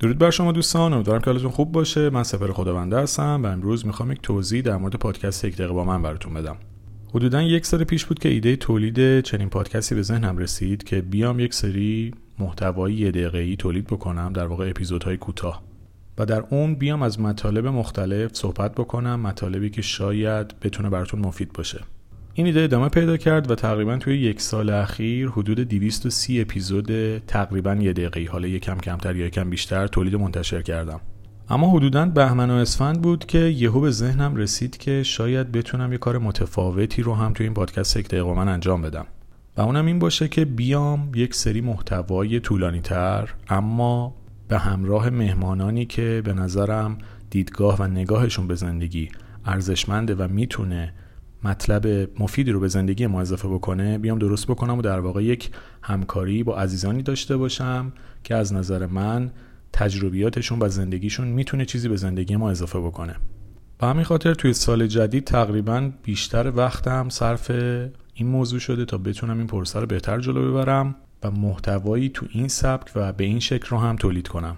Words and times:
درود 0.00 0.18
بر 0.18 0.30
شما 0.30 0.52
دوستان 0.52 0.92
امیدوارم 0.92 1.20
که 1.20 1.30
حالتون 1.30 1.50
خوب 1.50 1.72
باشه. 1.72 2.10
من 2.10 2.22
سپر 2.22 2.52
خداونده 2.52 2.98
هستم 2.98 3.40
و 3.42 3.46
امروز 3.46 3.86
می‌خوام 3.86 4.12
یک 4.12 4.22
توضیح 4.22 4.62
در 4.62 4.76
مورد 4.76 4.94
پادکست 4.94 5.44
یک 5.44 5.54
دقیقه 5.54 5.72
با 5.72 5.84
من 5.84 6.02
براتون 6.02 6.34
بدم. 6.34 6.56
حدودا 7.14 7.42
یک 7.42 7.66
سال 7.66 7.84
پیش 7.84 8.04
بود 8.04 8.18
که 8.18 8.28
ایده 8.28 8.56
تولید 8.56 9.20
چنین 9.20 9.48
پادکستی 9.48 9.94
به 9.94 10.02
ذهنم 10.02 10.38
رسید 10.38 10.84
که 10.84 11.00
بیام 11.00 11.40
یک 11.40 11.54
سری 11.54 12.14
محتوایی 12.38 12.96
یه 12.96 13.10
دقیقه 13.10 13.38
ای 13.38 13.56
تولید 13.56 13.86
بکنم 13.86 14.32
در 14.32 14.46
واقع 14.46 14.70
اپیزودهای 14.70 15.16
کوتاه. 15.16 15.62
و 16.18 16.26
در 16.26 16.44
اون 16.50 16.74
بیام 16.74 17.02
از 17.02 17.20
مطالب 17.20 17.66
مختلف 17.66 18.34
صحبت 18.34 18.74
بکنم 18.74 19.20
مطالبی 19.20 19.70
که 19.70 19.82
شاید 19.82 20.54
بتونه 20.62 20.90
براتون 20.90 21.20
مفید 21.20 21.52
باشه. 21.52 21.80
این 22.38 22.46
ایده 22.46 22.60
ادامه 22.60 22.88
پیدا 22.88 23.16
کرد 23.16 23.50
و 23.50 23.54
تقریبا 23.54 23.96
توی 23.96 24.18
یک 24.18 24.40
سال 24.40 24.70
اخیر 24.70 25.28
حدود 25.28 25.60
230 25.60 26.40
اپیزود 26.40 27.18
تقریبا 27.18 27.74
یه 27.74 27.92
دقیقه 27.92 28.32
حالا 28.32 28.48
یکم 28.48 28.78
کمتر 28.78 29.16
یا 29.16 29.26
یکم 29.26 29.50
بیشتر 29.50 29.86
تولید 29.86 30.16
منتشر 30.16 30.62
کردم. 30.62 31.00
اما 31.48 31.70
حدودا 31.70 32.06
بهمن 32.06 32.50
و 32.50 32.54
اسفند 32.54 33.02
بود 33.02 33.26
که 33.26 33.38
یهو 33.38 33.80
به 33.80 33.90
ذهنم 33.90 34.36
رسید 34.36 34.76
که 34.76 35.02
شاید 35.02 35.52
بتونم 35.52 35.92
یه 35.92 35.98
کار 35.98 36.18
متفاوتی 36.18 37.02
رو 37.02 37.14
هم 37.14 37.32
توی 37.32 37.46
این 37.46 37.54
پادکست 37.54 37.96
یک 37.96 38.08
دقیقه 38.08 38.34
من 38.34 38.48
انجام 38.48 38.82
بدم. 38.82 39.06
و 39.56 39.60
اونم 39.60 39.86
این 39.86 39.98
باشه 39.98 40.28
که 40.28 40.44
بیام 40.44 41.12
یک 41.14 41.34
سری 41.34 41.60
محتوای 41.60 42.40
طولانی 42.40 42.80
تر 42.80 43.34
اما 43.48 44.14
به 44.48 44.58
همراه 44.58 45.10
مهمانانی 45.10 45.86
که 45.86 46.22
به 46.24 46.32
نظرم 46.32 46.98
دیدگاه 47.30 47.76
و 47.80 47.86
نگاهشون 47.86 48.46
به 48.46 48.54
زندگی 48.54 49.08
ارزشمنده 49.46 50.14
و 50.14 50.28
می‌تونه 50.28 50.92
مطلب 51.44 52.10
مفیدی 52.20 52.50
رو 52.50 52.60
به 52.60 52.68
زندگی 52.68 53.06
ما 53.06 53.20
اضافه 53.20 53.48
بکنه 53.48 53.98
بیام 53.98 54.18
درست 54.18 54.46
بکنم 54.46 54.78
و 54.78 54.82
در 54.82 55.00
واقع 55.00 55.24
یک 55.24 55.50
همکاری 55.82 56.42
با 56.42 56.58
عزیزانی 56.58 57.02
داشته 57.02 57.36
باشم 57.36 57.92
که 58.24 58.34
از 58.34 58.52
نظر 58.52 58.86
من 58.86 59.30
تجربیاتشون 59.72 60.58
و 60.62 60.68
زندگیشون 60.68 61.28
می‌تونه 61.28 61.64
چیزی 61.64 61.88
به 61.88 61.96
زندگی 61.96 62.36
ما 62.36 62.50
اضافه 62.50 62.78
بکنه. 62.80 63.16
به 63.78 63.86
همین 63.86 64.04
خاطر 64.04 64.34
توی 64.34 64.52
سال 64.52 64.86
جدید 64.86 65.24
تقریبا 65.24 65.90
بیشتر 66.02 66.52
وقتم 66.56 67.08
صرف 67.08 67.50
این 68.14 68.28
موضوع 68.28 68.58
شده 68.58 68.84
تا 68.84 68.98
بتونم 68.98 69.38
این 69.38 69.46
پروسه 69.46 69.80
رو 69.80 69.86
بهتر 69.86 70.20
جلو 70.20 70.50
ببرم 70.50 70.96
و 71.22 71.30
محتوایی 71.30 72.08
تو 72.08 72.26
این 72.30 72.48
سبک 72.48 72.92
و 72.94 73.12
به 73.12 73.24
این 73.24 73.40
شکل 73.40 73.68
رو 73.68 73.78
هم 73.78 73.96
تولید 73.96 74.28
کنم. 74.28 74.56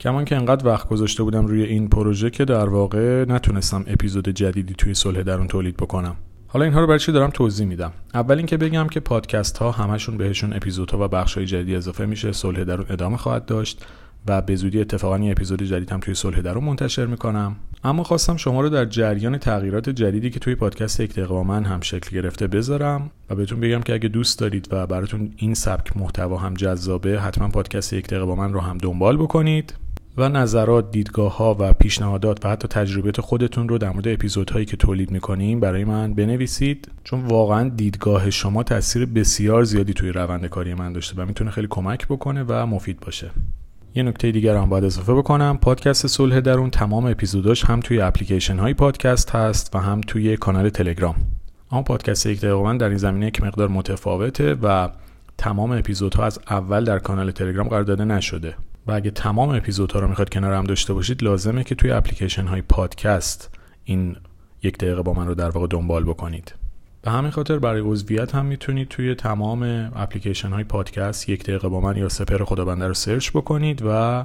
کمان 0.00 0.24
که 0.24 0.36
انقدر 0.36 0.66
وقت 0.66 0.88
گذاشته 0.88 1.22
بودم 1.22 1.46
روی 1.46 1.62
این 1.62 1.88
پروژه 1.88 2.30
که 2.30 2.44
در 2.44 2.68
واقع 2.68 3.24
نتونستم 3.28 3.84
اپیزود 3.86 4.28
جدیدی 4.28 4.74
توی 4.74 4.94
صلح 4.94 5.22
درون 5.22 5.46
تولید 5.46 5.76
بکنم. 5.76 6.16
حالا 6.48 6.64
اینها 6.64 6.80
رو 6.80 6.86
برای 6.86 6.98
چی 6.98 7.12
دارم 7.12 7.30
توضیح 7.30 7.66
میدم؟ 7.66 7.92
اول 8.14 8.36
اینکه 8.36 8.56
بگم 8.56 8.86
که 8.86 9.00
پادکست 9.00 9.58
ها 9.58 9.70
همشون 9.70 10.16
بهشون 10.16 10.52
اپیزودها 10.52 11.04
و 11.04 11.08
بخش 11.08 11.34
های 11.34 11.46
جدید 11.46 11.76
اضافه 11.76 12.06
میشه 12.06 12.32
صلح 12.32 12.64
درون 12.64 12.86
ادامه 12.90 13.16
خواهد 13.16 13.46
داشت 13.46 13.86
و 14.28 14.42
به 14.42 14.56
زودی 14.56 14.80
اتفاقا 14.80 15.18
یه 15.18 15.30
اپیزود 15.30 15.62
جدید 15.62 15.92
هم 15.92 16.00
توی 16.00 16.14
صلح 16.14 16.40
درون 16.40 16.64
منتشر 16.64 17.06
می‌کنم. 17.06 17.56
اما 17.84 18.02
خواستم 18.02 18.36
شما 18.36 18.60
رو 18.60 18.68
در 18.68 18.84
جریان 18.84 19.38
تغییرات 19.38 19.90
جدیدی 19.90 20.30
که 20.30 20.40
توی 20.40 20.54
پادکست 20.54 21.18
من 21.30 21.64
هم 21.64 21.80
شکل 21.80 22.16
گرفته 22.16 22.46
بذارم 22.46 23.10
و 23.30 23.34
بهتون 23.34 23.60
بگم 23.60 23.80
که 23.80 23.94
اگه 23.94 24.08
دوست 24.08 24.38
دارید 24.38 24.68
و 24.72 24.86
براتون 24.86 25.32
این 25.36 25.54
سبک 25.54 25.96
محتوا 25.96 26.36
هم 26.36 26.54
جذابه 26.54 27.20
حتما 27.20 27.48
پادکست 27.48 28.12
من 28.12 28.52
رو 28.52 28.60
هم 28.60 28.78
دنبال 28.78 29.16
بکنید. 29.16 29.74
و 30.18 30.28
نظرات، 30.28 30.90
دیدگاه 30.90 31.36
ها 31.36 31.56
و 31.58 31.72
پیشنهادات 31.72 32.46
و 32.46 32.48
حتی 32.48 32.68
تجربیات 32.68 33.20
خودتون 33.20 33.68
رو 33.68 33.78
در 33.78 33.90
مورد 33.90 34.08
اپیزودهایی 34.08 34.64
که 34.64 34.76
تولید 34.76 35.10
می‌کنیم 35.10 35.60
برای 35.60 35.84
من 35.84 36.14
بنویسید. 36.14 36.88
چون 37.04 37.24
واقعا 37.26 37.68
دیدگاه 37.68 38.30
شما 38.30 38.62
تاثیر 38.62 39.06
بسیار 39.06 39.64
زیادی 39.64 39.92
توی 39.92 40.12
روند 40.12 40.46
کاری 40.46 40.74
من 40.74 40.92
داشته 40.92 41.22
و 41.22 41.26
می‌تونه 41.26 41.50
خیلی 41.50 41.66
کمک 41.70 42.06
بکنه 42.06 42.44
و 42.48 42.66
مفید 42.66 43.00
باشه. 43.00 43.30
یه 43.94 44.02
نکته 44.02 44.30
دیگر 44.30 44.56
هم 44.56 44.68
باید 44.68 44.84
اضافه 44.84 45.14
بکنم. 45.14 45.58
پادکست 45.62 46.06
صلح 46.06 46.40
درون 46.40 46.70
تمام 46.70 47.06
اپیزوداش 47.06 47.64
هم 47.64 47.80
توی 47.80 48.00
اپلیکیشن 48.00 48.58
های 48.58 48.74
پادکست 48.74 49.30
هست 49.30 49.76
و 49.76 49.78
هم 49.78 50.00
توی 50.00 50.36
کانال 50.36 50.68
تلگرام. 50.68 51.14
اما 51.70 51.82
پادکست 51.82 52.26
یک 52.26 52.40
دقیقه 52.40 52.76
در 52.78 52.88
این 52.88 52.98
زمینه 52.98 53.26
یک 53.26 53.42
مقدار 53.42 53.68
متفاوته 53.68 54.54
و 54.62 54.88
تمام 55.38 55.72
اپیزودها 55.72 56.24
از 56.24 56.38
اول 56.50 56.84
در 56.84 56.98
کانال 56.98 57.30
تلگرام 57.30 57.68
قرار 57.68 57.82
داده 57.82 58.04
نشده. 58.04 58.54
و 58.86 58.92
اگه 58.92 59.10
تمام 59.10 59.48
اپیزودها 59.48 60.00
رو 60.00 60.08
می‌خواد 60.08 60.30
کنار 60.30 60.52
هم 60.52 60.64
داشته 60.64 60.94
باشید 60.94 61.22
لازمه 61.22 61.64
که 61.64 61.74
توی 61.74 61.90
اپلیکیشن 61.90 62.46
های 62.46 62.62
پادکست 62.62 63.50
این 63.84 64.16
یک 64.62 64.78
دقیقه 64.78 65.02
با 65.02 65.12
من 65.12 65.26
رو 65.26 65.34
در 65.34 65.48
واقع 65.48 65.66
دنبال 65.66 66.04
بکنید. 66.04 66.54
به 67.02 67.10
همین 67.10 67.30
خاطر 67.30 67.58
برای 67.58 67.80
عضویت 67.80 68.34
هم 68.34 68.46
می‌تونید 68.46 68.88
توی 68.88 69.14
تمام 69.14 69.62
اپلیکیشن 69.96 70.48
های 70.48 70.64
پادکست 70.64 71.28
یک 71.28 71.42
دقیقه 71.42 71.68
با 71.68 71.80
من 71.80 71.96
یا 71.96 72.08
سپهر 72.08 72.44
خدابنده 72.44 72.86
رو 72.86 72.94
search 72.94 73.30
بکنید 73.30 73.82
و 73.86 74.24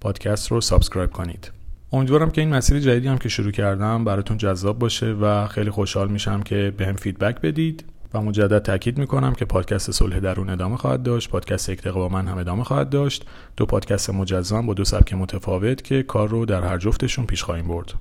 پادکست 0.00 0.50
رو 0.50 0.60
subscribe 0.60 1.10
کنید. 1.10 1.50
امیدوارم 1.92 2.30
که 2.30 2.40
این 2.40 2.50
مسیر 2.50 2.80
جدیدی 2.80 3.08
هم 3.08 3.18
که 3.18 3.28
شروع 3.28 3.50
کردم 3.50 4.04
براتون 4.04 4.36
جذاب 4.36 4.78
باشه 4.78 5.06
و 5.06 5.46
خیلی 5.46 5.70
خوشحال 5.70 6.08
میشم 6.08 6.42
که 6.42 6.74
بهم 6.76 6.96
feedback 6.96 7.40
بدید. 7.40 7.84
و 8.14 8.22
مجدد 8.22 8.62
تاکید 8.62 8.98
می‌کنم 8.98 9.32
که 9.32 9.44
پادکست 9.44 9.90
صلح 9.90 10.20
درون 10.20 10.50
ادامه 10.50 10.76
خواهد 10.76 11.02
داشت. 11.02 11.30
پادکست 11.30 11.68
یک 11.68 11.82
با 11.82 12.08
من 12.08 12.28
هم 12.28 12.38
ادامه 12.38 12.64
خواهد 12.64 12.90
داشت. 12.90 13.26
دو 13.56 13.66
پادکست 13.66 14.10
مجزا 14.10 14.62
با 14.62 14.74
دو 14.74 14.84
سبک 14.84 15.14
متفاوت 15.14 15.84
که 15.84 16.02
کار 16.02 16.28
رو 16.28 16.46
در 16.46 16.62
هر 16.62 16.78
جفتشون 16.78 17.26
پیش 17.26 17.42
خواهیم 17.42 17.68
برد. 17.68 17.94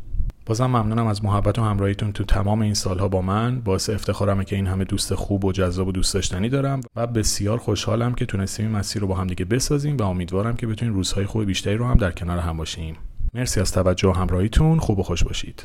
بازم 0.45 0.65
ممنونم 0.65 1.07
از 1.07 1.23
محبت 1.23 1.59
و 1.59 1.61
همراهیتون 1.61 2.11
تو 2.11 2.23
تمام 2.23 2.61
این 2.61 2.73
سالها 2.73 3.07
با 3.07 3.21
من. 3.21 3.61
باعث 3.61 3.89
افتخارمه 3.89 4.45
که 4.45 4.55
این 4.55 4.67
همه 4.67 4.83
دوست 4.83 5.15
خوب 5.15 5.45
و 5.45 5.51
جذاب 5.51 5.87
و 5.87 5.91
دوست 5.91 6.13
داشتنی 6.13 6.49
دارم 6.49 6.81
و 6.95 7.07
بسیار 7.07 7.57
خوشحالم 7.57 8.13
که 8.13 8.25
تونستیم 8.25 8.65
این 8.65 8.75
مسیر 8.75 9.01
رو 9.01 9.07
با 9.07 9.15
هم 9.15 9.27
دیگه 9.27 9.45
بسازیم 9.45 9.97
و 9.97 10.03
امیدوارم 10.03 10.55
که 10.55 10.67
بتونیم 10.67 10.93
روزهای 10.93 11.25
خوب 11.25 11.43
بیشتری 11.43 11.77
رو 11.77 11.85
هم 11.85 11.97
در 11.97 12.11
کنار 12.11 12.37
هم 12.37 12.57
باشیم 12.57 12.95
مرسی 13.33 13.59
از 13.59 13.71
توجه 13.71 14.07
و 14.07 14.11
همراهیتون. 14.11 14.79
خوب 14.79 14.99
و 14.99 15.03
خوش 15.03 15.23
باشید. 15.23 15.63